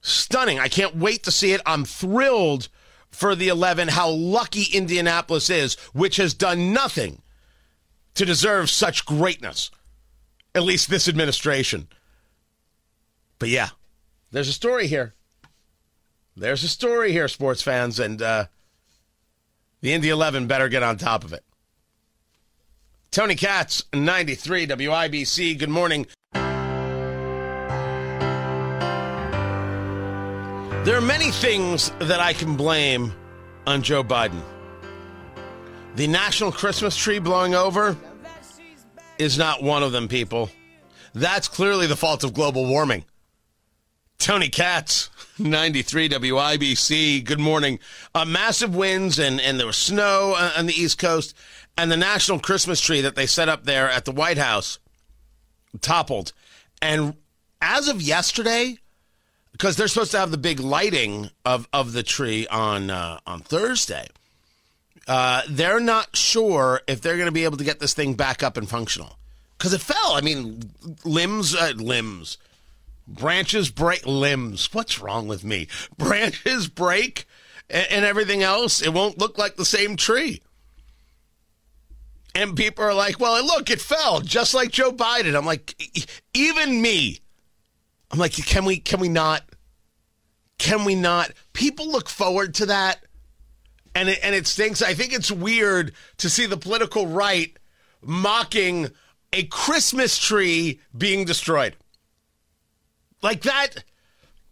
Stunning. 0.00 0.58
I 0.58 0.68
can't 0.68 0.96
wait 0.96 1.24
to 1.24 1.30
see 1.30 1.52
it. 1.52 1.60
I'm 1.66 1.84
thrilled 1.84 2.68
for 3.10 3.34
the 3.34 3.48
11 3.48 3.88
how 3.88 4.10
lucky 4.10 4.76
Indianapolis 4.76 5.50
is, 5.50 5.74
which 5.92 6.16
has 6.16 6.34
done 6.34 6.72
nothing 6.72 7.22
to 8.14 8.24
deserve 8.24 8.70
such 8.70 9.04
greatness, 9.04 9.70
at 10.54 10.62
least 10.62 10.90
this 10.90 11.08
administration. 11.08 11.88
But 13.38 13.48
yeah, 13.48 13.70
there's 14.30 14.48
a 14.48 14.52
story 14.52 14.86
here. 14.86 15.14
There's 16.36 16.64
a 16.64 16.68
story 16.68 17.12
here, 17.12 17.28
sports 17.28 17.62
fans, 17.62 17.98
and 17.98 18.22
uh, 18.22 18.46
the 19.80 19.92
Indy 19.92 20.08
11 20.08 20.46
better 20.46 20.68
get 20.68 20.82
on 20.82 20.96
top 20.96 21.24
of 21.24 21.32
it. 21.32 21.44
Tony 23.10 23.34
Katz, 23.34 23.82
93 23.92 24.68
WIBC. 24.68 25.58
Good 25.58 25.68
morning. 25.68 26.06
There 30.82 30.96
are 30.96 31.02
many 31.02 31.30
things 31.30 31.92
that 31.98 32.20
I 32.20 32.32
can 32.32 32.56
blame 32.56 33.12
on 33.66 33.82
Joe 33.82 34.02
Biden. 34.02 34.40
The 35.96 36.06
national 36.06 36.52
Christmas 36.52 36.96
tree 36.96 37.18
blowing 37.18 37.54
over 37.54 37.98
is 39.18 39.36
not 39.36 39.62
one 39.62 39.82
of 39.82 39.92
them, 39.92 40.08
people. 40.08 40.48
That's 41.12 41.48
clearly 41.48 41.86
the 41.86 41.96
fault 41.96 42.24
of 42.24 42.32
global 42.32 42.66
warming. 42.66 43.04
Tony 44.18 44.48
Katz, 44.48 45.10
93 45.38 46.08
WIBC. 46.08 47.26
Good 47.26 47.40
morning. 47.40 47.78
Uh, 48.14 48.24
massive 48.24 48.74
winds 48.74 49.18
and, 49.18 49.38
and 49.38 49.60
there 49.60 49.66
was 49.66 49.76
snow 49.76 50.34
on 50.56 50.64
the 50.64 50.72
East 50.72 50.98
Coast, 50.98 51.36
and 51.76 51.92
the 51.92 51.96
national 51.98 52.38
Christmas 52.38 52.80
tree 52.80 53.02
that 53.02 53.16
they 53.16 53.26
set 53.26 53.50
up 53.50 53.64
there 53.64 53.90
at 53.90 54.06
the 54.06 54.12
White 54.12 54.38
House 54.38 54.78
toppled. 55.82 56.32
And 56.80 57.16
as 57.60 57.86
of 57.86 58.00
yesterday, 58.00 58.78
because 59.60 59.76
they're 59.76 59.88
supposed 59.88 60.12
to 60.12 60.18
have 60.18 60.30
the 60.30 60.38
big 60.38 60.58
lighting 60.58 61.28
of, 61.44 61.68
of 61.70 61.92
the 61.92 62.02
tree 62.02 62.46
on 62.46 62.88
uh, 62.88 63.20
on 63.26 63.40
Thursday. 63.40 64.06
Uh, 65.06 65.42
they're 65.50 65.80
not 65.80 66.16
sure 66.16 66.80
if 66.86 67.02
they're 67.02 67.16
going 67.16 67.26
to 67.26 67.32
be 67.32 67.44
able 67.44 67.58
to 67.58 67.64
get 67.64 67.78
this 67.78 67.92
thing 67.92 68.14
back 68.14 68.42
up 68.42 68.56
and 68.56 68.70
functional 68.70 69.18
because 69.58 69.74
it 69.74 69.82
fell. 69.82 70.12
I 70.12 70.22
mean, 70.22 70.70
limbs, 71.04 71.54
uh, 71.54 71.74
limbs, 71.76 72.38
branches 73.06 73.68
break, 73.70 74.06
limbs. 74.06 74.72
What's 74.72 74.98
wrong 74.98 75.28
with 75.28 75.44
me? 75.44 75.68
Branches 75.98 76.66
break 76.66 77.26
and, 77.68 77.86
and 77.90 78.04
everything 78.06 78.42
else. 78.42 78.80
It 78.80 78.94
won't 78.94 79.18
look 79.18 79.36
like 79.36 79.56
the 79.56 79.66
same 79.66 79.96
tree. 79.96 80.40
And 82.34 82.56
people 82.56 82.84
are 82.84 82.94
like, 82.94 83.20
well, 83.20 83.44
look, 83.44 83.68
it 83.68 83.80
fell 83.80 84.20
just 84.20 84.54
like 84.54 84.70
Joe 84.70 84.92
Biden. 84.92 85.36
I'm 85.36 85.44
like, 85.44 85.74
even 86.32 86.80
me. 86.80 87.18
I'm 88.10 88.18
like, 88.18 88.32
can 88.32 88.64
we, 88.64 88.78
can 88.78 89.00
we 89.00 89.08
not? 89.08 89.42
Can 90.60 90.84
we 90.84 90.94
not? 90.94 91.32
People 91.54 91.90
look 91.90 92.10
forward 92.10 92.54
to 92.56 92.66
that. 92.66 93.02
And 93.94 94.10
it, 94.10 94.20
and 94.22 94.34
it 94.34 94.46
stinks. 94.46 94.82
I 94.82 94.92
think 94.92 95.14
it's 95.14 95.30
weird 95.32 95.94
to 96.18 96.28
see 96.28 96.44
the 96.44 96.58
political 96.58 97.06
right 97.06 97.58
mocking 98.02 98.90
a 99.32 99.44
Christmas 99.44 100.18
tree 100.18 100.80
being 100.96 101.24
destroyed. 101.24 101.76
Like 103.22 103.42
that. 103.42 103.84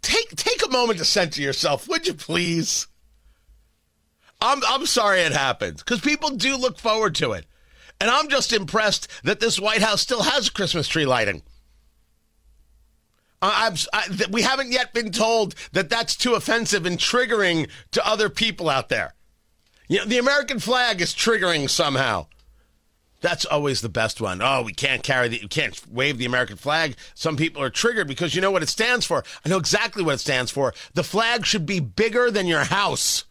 Take 0.00 0.34
take 0.34 0.64
a 0.64 0.70
moment 0.70 0.98
to 1.00 1.04
center 1.04 1.42
yourself, 1.42 1.88
would 1.88 2.06
you 2.06 2.14
please? 2.14 2.86
I'm 4.40 4.62
I'm 4.66 4.86
sorry 4.86 5.20
it 5.20 5.32
happened 5.32 5.78
because 5.78 6.00
people 6.00 6.30
do 6.30 6.56
look 6.56 6.78
forward 6.78 7.16
to 7.16 7.32
it, 7.32 7.44
and 8.00 8.08
I'm 8.08 8.28
just 8.28 8.52
impressed 8.52 9.08
that 9.24 9.40
this 9.40 9.60
White 9.60 9.82
House 9.82 10.00
still 10.00 10.22
has 10.22 10.48
a 10.48 10.52
Christmas 10.52 10.86
tree 10.88 11.04
lighting. 11.04 11.42
I, 13.40 13.77
we 14.31 14.42
haven't 14.42 14.72
yet 14.72 14.92
been 14.92 15.12
told 15.12 15.55
that 15.72 15.88
that's 15.88 16.16
too 16.16 16.35
offensive 16.35 16.87
and 16.87 16.98
triggering 16.98 17.68
to 17.92 18.07
other 18.07 18.29
people 18.29 18.68
out 18.68 18.88
there. 18.88 19.14
You 19.88 19.98
know, 19.98 20.05
the 20.05 20.18
American 20.18 20.59
flag 20.59 21.01
is 21.01 21.14
triggering 21.14 21.70
somehow. 21.70 22.27
That's 23.20 23.44
always 23.44 23.81
the 23.81 23.88
best 23.88 24.20
one. 24.20 24.40
Oh, 24.42 24.62
we 24.62 24.72
can't 24.72 25.03
carry 25.03 25.29
the, 25.29 25.40
we 25.42 25.48
can't 25.48 25.81
wave 25.90 26.18
the 26.18 26.24
American 26.24 26.57
flag. 26.57 26.96
Some 27.14 27.37
people 27.37 27.62
are 27.62 27.70
triggered 27.70 28.07
because 28.07 28.35
you 28.35 28.40
know 28.40 28.51
what 28.51 28.62
it 28.62 28.68
stands 28.68 29.07
for. 29.07 29.24
I 29.44 29.48
know 29.48 29.57
exactly 29.57 30.05
what 30.05 30.14
it 30.14 30.20
stands 30.20 30.51
for. 30.51 30.72
The 30.94 31.03
flag 31.03 31.44
should 31.44 31.66
be 31.66 31.81
bigger 31.81 32.31
than 32.31 32.46
your 32.46 32.64
house. 32.64 33.24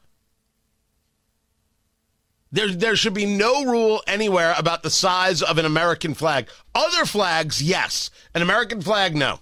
There, 2.52 2.70
there 2.70 2.96
should 2.96 3.13
be 3.13 3.26
no 3.26 3.65
rule 3.65 4.02
anywhere 4.08 4.56
about 4.58 4.84
the 4.84 4.89
size 4.89 5.41
of 5.41 5.58
an 5.58 5.65
American 5.65 6.13
flag. 6.13 6.50
Other 6.74 7.06
flags, 7.06 7.62
yes. 7.62 8.10
An 8.34 8.41
American 8.41 8.82
flag, 8.82 9.15
no. 9.15 9.39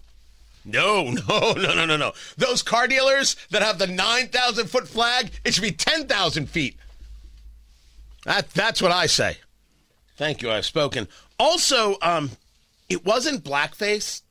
No, 0.66 1.12
no, 1.30 1.54
no, 1.54 1.74
no, 1.76 1.86
no, 1.86 1.96
no. 1.96 2.14
Those 2.38 2.64
car 2.64 2.88
dealers 2.88 3.36
that 3.52 3.62
have 3.62 3.78
the 3.78 3.88
9,000 3.88 4.68
foot 4.68 4.88
flag, 4.88 5.32
it 5.44 5.54
should 5.54 5.62
be 5.62 5.72
10,000 5.72 6.50
feet. 6.50 6.78
That, 8.26 8.50
that's 8.52 8.82
what 8.82 8.92
I 8.92 9.06
say. 9.06 9.38
Thank 10.18 10.42
you, 10.42 10.50
I've 10.50 10.66
spoken. 10.66 11.08
Also, 11.38 11.98
um, 12.02 12.32
it 12.90 13.06
wasn't 13.06 13.44
blackface. 13.44 14.22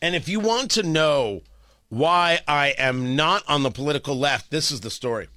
And 0.00 0.14
if 0.14 0.28
you 0.28 0.40
want 0.40 0.70
to 0.72 0.82
know 0.82 1.42
why 1.90 2.40
I 2.48 2.68
am 2.78 3.16
not 3.16 3.42
on 3.48 3.62
the 3.62 3.70
political 3.70 4.16
left, 4.16 4.50
this 4.50 4.70
is 4.70 4.80
the 4.80 4.90
story. 4.90 5.28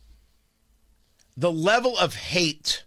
The 1.36 1.52
level 1.52 1.98
of 1.98 2.16
hate 2.16 2.84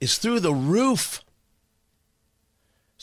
is 0.00 0.18
through 0.18 0.40
the 0.40 0.54
roof. 0.54 1.24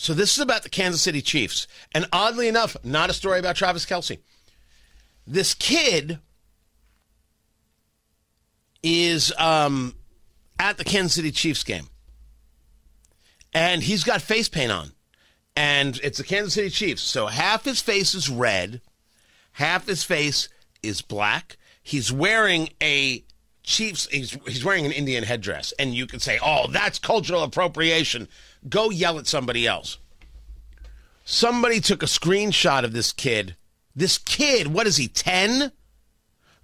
So 0.06 0.14
this 0.14 0.36
is 0.36 0.40
about 0.40 0.62
the 0.62 0.70
Kansas 0.70 1.02
City 1.02 1.20
Chiefs. 1.20 1.66
And 1.92 2.06
oddly 2.14 2.48
enough, 2.48 2.78
not 2.84 3.10
a 3.10 3.14
story 3.14 3.40
about 3.40 3.56
Travis 3.56 3.88
Kelce. 3.88 4.20
This 5.26 5.56
kid 5.56 6.20
is 8.84 9.34
um, 9.40 9.96
at 10.60 10.78
the 10.78 10.84
Kansas 10.84 11.16
City 11.16 11.32
Chiefs 11.32 11.64
game. 11.64 11.88
And 13.52 13.82
he's 13.82 14.04
got 14.04 14.22
face 14.22 14.48
paint 14.48 14.72
on. 14.72 14.92
And 15.56 16.00
it's 16.04 16.20
the 16.20 16.24
Kansas 16.24 16.54
City 16.54 16.70
Chiefs. 16.70 17.02
So 17.02 17.26
half 17.26 17.66
his 17.66 17.82
face 17.82 18.14
is 18.14 18.30
red, 18.30 18.82
half 19.54 19.88
his 19.88 20.04
face 20.04 20.50
is 20.84 21.02
black. 21.02 21.58
He's 21.82 22.12
wearing 22.12 22.70
a 22.80 23.24
Chiefs, 23.64 24.08
he's, 24.12 24.38
he's 24.46 24.64
wearing 24.64 24.86
an 24.86 24.92
Indian 24.92 25.24
headdress. 25.24 25.74
And 25.80 25.96
you 25.96 26.06
can 26.06 26.20
say, 26.20 26.38
oh, 26.46 26.68
that's 26.68 27.00
cultural 27.00 27.42
appropriation 27.42 28.28
go 28.68 28.90
yell 28.90 29.20
at 29.20 29.28
somebody 29.28 29.68
else. 29.68 29.98
Somebody 31.24 31.80
took 31.80 32.04
a 32.04 32.08
screenshot 32.08 32.84
of 32.84 32.94
this 32.94 33.12
kid. 33.12 33.56
This 33.96 34.18
kid, 34.18 34.68
what 34.68 34.88
is 34.88 34.98
he, 34.98 35.08
10? 35.08 35.72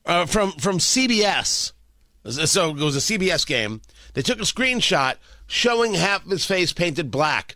Uh, 0.06 0.26
from, 0.26 0.52
from 0.54 0.78
CBS. 0.78 1.74
So 2.26 2.70
it 2.70 2.78
was 2.78 2.96
a 2.96 3.18
CBS 3.18 3.46
game. 3.46 3.82
They 4.14 4.22
took 4.22 4.40
a 4.40 4.44
screenshot 4.44 5.16
showing 5.48 5.96
half 5.96 6.26
of 6.26 6.32
his 6.32 6.46
face 6.46 6.74
painted 6.74 7.10
black 7.12 7.56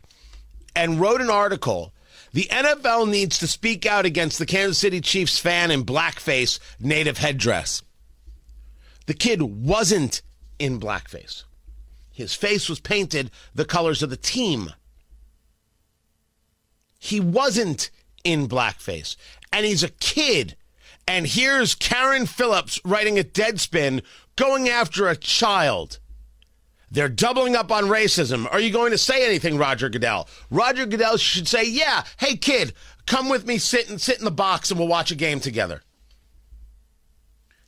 and 0.75 0.99
wrote 0.99 1.21
an 1.21 1.29
article. 1.29 1.93
The 2.33 2.47
NFL 2.51 3.09
needs 3.09 3.39
to 3.39 3.47
speak 3.47 3.85
out 3.85 4.05
against 4.05 4.39
the 4.39 4.45
Kansas 4.45 4.77
City 4.77 4.99
Chiefs 4.99 5.39
fan 5.39 5.71
in 5.71 5.85
blackface 5.85 6.59
native 6.79 7.17
headdress. 7.17 7.81
The 9.05 9.13
kid 9.13 9.41
wasn't 9.41 10.21
in 10.59 10.79
blackface. 10.79 11.43
His 12.15 12.33
face 12.33 12.69
was 12.69 12.79
painted 12.79 13.29
the 13.53 13.65
colors 13.65 14.01
of 14.01 14.09
the 14.09 14.15
team. 14.15 14.71
He 16.97 17.19
wasn't 17.19 17.91
in 18.23 18.47
blackface. 18.47 19.17
And 19.51 19.65
he's 19.65 19.83
a 19.83 19.89
kid. 19.89 20.55
And 21.05 21.27
here's 21.27 21.75
Carron 21.75 22.25
Phillips 22.25 22.79
writing 22.85 23.19
a 23.19 23.23
deadspin 23.23 24.01
going 24.37 24.69
after 24.69 25.09
a 25.09 25.17
child. 25.17 25.99
They're 26.89 27.09
doubling 27.09 27.53
up 27.53 27.69
on 27.69 27.85
racism. 27.85 28.47
Are 28.49 28.61
you 28.61 28.71
going 28.71 28.91
to 28.91 28.97
say 28.97 29.25
anything, 29.25 29.57
Roger 29.57 29.89
Goodell? 29.89 30.29
Roger 30.49 30.85
Goodell 30.85 31.17
should 31.17 31.49
say, 31.49 31.65
"Yeah, 31.65 32.05
hey 32.19 32.37
kid, 32.37 32.73
come 33.05 33.27
with 33.27 33.45
me, 33.45 33.57
sit 33.57 33.89
and 33.89 33.99
sit 33.99 34.19
in 34.19 34.25
the 34.25 34.31
box, 34.31 34.71
and 34.71 34.79
we'll 34.79 34.87
watch 34.87 35.11
a 35.11 35.15
game 35.15 35.41
together." 35.41 35.81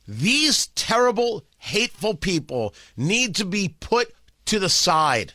These 0.06 0.68
terrible, 0.68 1.44
hateful 1.58 2.14
people 2.14 2.74
need 2.96 3.34
to 3.36 3.44
be 3.44 3.76
put 3.80 4.14
to 4.48 4.58
the 4.58 4.68
side. 4.68 5.32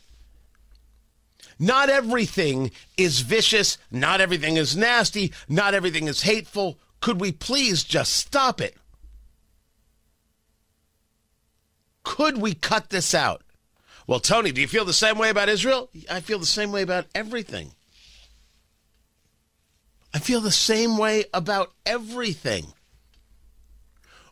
Not 1.59 1.89
everything 1.89 2.71
is 2.97 3.21
vicious. 3.21 3.77
Not 3.91 4.21
everything 4.21 4.57
is 4.57 4.75
nasty. 4.75 5.31
Not 5.47 5.73
everything 5.73 6.07
is 6.07 6.23
hateful. 6.23 6.79
Could 6.99 7.21
we 7.21 7.31
please 7.31 7.83
just 7.83 8.13
stop 8.13 8.59
it? 8.59 8.75
Could 12.03 12.37
we 12.37 12.53
cut 12.53 12.89
this 12.89 13.13
out? 13.13 13.43
Well, 14.07 14.19
Tony, 14.19 14.51
do 14.51 14.59
you 14.59 14.67
feel 14.67 14.83
the 14.83 14.93
same 14.93 15.17
way 15.17 15.29
about 15.29 15.47
Israel? 15.47 15.89
I 16.11 16.19
feel 16.19 16.39
the 16.39 16.45
same 16.45 16.71
way 16.71 16.81
about 16.81 17.05
everything. 17.15 17.71
I 20.13 20.19
feel 20.19 20.41
the 20.41 20.51
same 20.51 20.97
way 20.97 21.25
about 21.33 21.71
everything. 21.85 22.73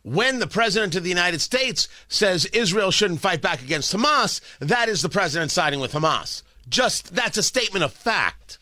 When 0.02 0.40
the 0.40 0.46
President 0.48 0.96
of 0.96 1.04
the 1.04 1.08
United 1.08 1.40
States 1.40 1.88
says 2.08 2.44
Israel 2.46 2.90
shouldn't 2.90 3.20
fight 3.20 3.40
back 3.40 3.62
against 3.62 3.94
Hamas, 3.94 4.40
that 4.58 4.88
is 4.88 5.02
the 5.02 5.08
President 5.08 5.50
siding 5.50 5.80
with 5.80 5.92
Hamas. 5.92 6.42
Just 6.68 7.14
that's 7.14 7.38
a 7.38 7.42
statement 7.42 7.84
of 7.84 7.92
fact. 7.92 8.58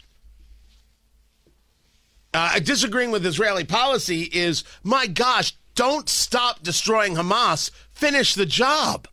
Uh, 2.33 2.59
disagreeing 2.61 3.11
with 3.11 3.27
Israeli 3.27 3.65
policy 3.65 4.23
is, 4.23 4.63
my 4.85 5.07
gosh, 5.07 5.57
don't 5.75 6.09
stop 6.09 6.63
destroying 6.63 7.15
Hamas. 7.15 7.71
Finish 7.91 8.35
the 8.35 8.47
job. 8.47 9.09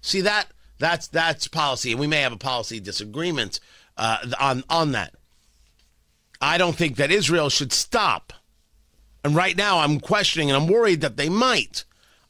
See 0.00 0.20
that 0.20 0.48
that's 0.78 1.08
that's 1.08 1.46
policy, 1.48 1.92
and 1.92 2.00
we 2.00 2.06
may 2.06 2.22
have 2.22 2.32
a 2.32 2.38
policy 2.38 2.80
disagreement 2.80 3.60
uh, 3.96 4.18
on 4.40 4.64
on 4.68 4.92
that. 4.92 5.14
I 6.40 6.56
don't 6.56 6.76
think 6.76 6.96
that 6.96 7.10
Israel 7.10 7.50
should 7.50 7.72
stop, 7.72 8.32
and 9.24 9.34
right 9.34 9.56
now 9.56 9.78
I'm 9.78 10.00
questioning, 10.00 10.50
and 10.50 10.56
I'm 10.56 10.68
worried 10.68 11.00
that 11.02 11.16
they 11.16 11.28
might. 11.28 11.84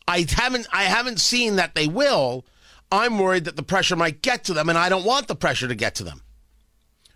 I 0.09 0.27
haven't 0.29 0.67
I 0.73 0.85
haven't 0.85 1.21
seen 1.21 1.57
that 1.57 1.75
they 1.75 1.87
will. 1.87 2.45
I'm 2.93 3.19
worried 3.19 3.45
that 3.45 3.57
the 3.57 3.63
pressure 3.63 3.97
might 3.97 4.23
get 4.23 4.45
to 4.45 4.55
them, 4.55 4.69
and 4.69 4.77
I 4.77 4.89
don't 4.89 5.05
want 5.05 5.29
the 5.29 5.37
pressure 5.37 5.69
to 5.69 5.75
get 5.75 5.95
to 5.97 6.05
them. 6.05 6.23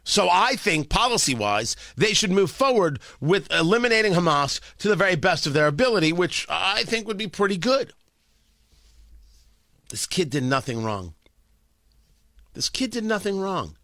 So 0.04 0.28
I 0.30 0.54
think 0.54 0.90
policy 0.90 1.34
wise, 1.34 1.76
they 1.96 2.12
should 2.12 2.30
move 2.30 2.50
forward 2.50 3.00
with 3.20 3.50
eliminating 3.50 4.12
Hamas 4.12 4.60
to 4.78 4.88
the 4.88 4.96
very 4.96 5.16
best 5.16 5.46
of 5.46 5.54
their 5.54 5.66
ability, 5.66 6.12
which 6.12 6.46
I 6.48 6.84
think 6.84 7.08
would 7.08 7.16
be 7.16 7.26
pretty 7.26 7.56
good. 7.56 7.94
This 9.88 10.06
kid 10.06 10.28
did 10.28 10.44
nothing 10.44 10.84
wrong. 10.84 11.14
This 12.52 12.68
kid 12.68 12.90
did 12.90 13.04
nothing 13.04 13.40
wrong. 13.40 13.76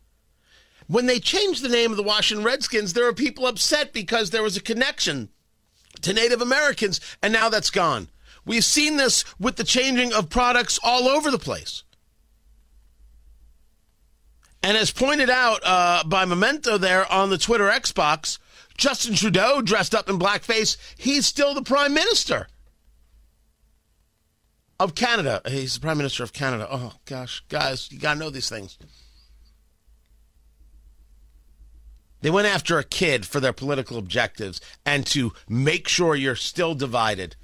When 0.86 1.06
they 1.06 1.20
changed 1.20 1.62
the 1.62 1.68
name 1.68 1.90
of 1.90 1.96
the 1.96 2.02
Washington 2.02 2.44
Redskins, 2.44 2.92
there 2.92 3.04
were 3.04 3.14
people 3.14 3.46
upset 3.46 3.92
because 3.92 4.30
there 4.30 4.42
was 4.42 4.56
a 4.56 4.62
connection 4.62 5.30
to 6.02 6.12
Native 6.12 6.40
Americans, 6.40 7.00
and 7.22 7.32
now 7.32 7.48
that's 7.48 7.70
gone. 7.70 8.08
We've 8.44 8.64
seen 8.64 8.96
this 8.96 9.24
with 9.38 9.56
the 9.56 9.64
changing 9.64 10.12
of 10.12 10.30
products 10.30 10.78
all 10.82 11.08
over 11.08 11.30
the 11.30 11.38
place. 11.38 11.82
And 14.62 14.76
as 14.76 14.90
pointed 14.90 15.30
out 15.30 15.60
uh, 15.64 16.04
by 16.04 16.24
Memento 16.24 16.76
there 16.78 17.10
on 17.10 17.30
the 17.30 17.38
Twitter 17.38 17.68
Xbox, 17.68 18.38
Justin 18.76 19.14
Trudeau 19.14 19.62
dressed 19.62 19.94
up 19.94 20.08
in 20.08 20.18
blackface, 20.18 20.76
he's 20.96 21.26
still 21.26 21.54
the 21.54 21.62
prime 21.62 21.94
minister 21.94 22.48
of 24.78 24.94
Canada. 24.94 25.42
He's 25.46 25.74
the 25.74 25.80
prime 25.80 25.98
minister 25.98 26.24
of 26.24 26.32
Canada. 26.32 26.66
Oh, 26.70 26.94
gosh, 27.04 27.42
guys, 27.48 27.90
you 27.90 27.98
got 27.98 28.14
to 28.14 28.20
know 28.20 28.30
these 28.30 28.48
things. 28.48 28.78
They 32.20 32.30
went 32.30 32.48
after 32.48 32.78
a 32.78 32.84
kid 32.84 33.24
for 33.24 33.40
their 33.40 33.52
political 33.52 33.96
objectives 33.96 34.60
and 34.84 35.06
to 35.06 35.32
make 35.48 35.88
sure 35.88 36.14
you're 36.14 36.36
still 36.36 36.74
divided. 36.74 37.36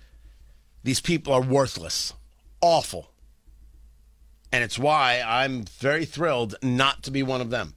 These 0.83 1.01
people 1.01 1.33
are 1.33 1.43
worthless, 1.43 2.13
awful. 2.61 3.11
And 4.53 4.63
it's 4.63 4.79
why 4.79 5.23
I'm 5.27 5.65
very 5.65 6.05
thrilled 6.05 6.57
not 6.63 7.03
to 7.05 7.11
be 7.11 7.23
one 7.23 7.41
of 7.41 7.51
them. 7.51 7.75